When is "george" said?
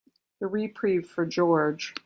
1.27-1.93